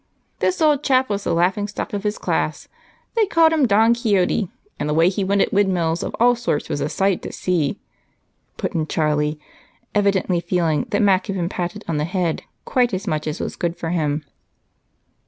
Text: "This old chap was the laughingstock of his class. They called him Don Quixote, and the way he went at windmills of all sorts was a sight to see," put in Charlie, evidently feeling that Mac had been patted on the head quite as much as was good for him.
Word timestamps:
"This 0.39 0.63
old 0.63 0.83
chap 0.83 1.09
was 1.09 1.25
the 1.25 1.31
laughingstock 1.35 1.93
of 1.93 2.01
his 2.01 2.17
class. 2.17 2.67
They 3.15 3.27
called 3.27 3.53
him 3.53 3.67
Don 3.67 3.93
Quixote, 3.93 4.49
and 4.79 4.89
the 4.89 4.95
way 4.95 5.09
he 5.09 5.23
went 5.23 5.41
at 5.41 5.53
windmills 5.53 6.01
of 6.01 6.15
all 6.19 6.35
sorts 6.35 6.69
was 6.69 6.81
a 6.81 6.89
sight 6.89 7.21
to 7.21 7.31
see," 7.31 7.77
put 8.57 8.73
in 8.73 8.87
Charlie, 8.87 9.39
evidently 9.93 10.39
feeling 10.39 10.87
that 10.89 11.03
Mac 11.03 11.27
had 11.27 11.35
been 11.35 11.49
patted 11.49 11.85
on 11.87 11.97
the 11.97 12.05
head 12.05 12.41
quite 12.65 12.95
as 12.95 13.05
much 13.05 13.27
as 13.27 13.39
was 13.39 13.55
good 13.55 13.77
for 13.77 13.91
him. 13.91 14.25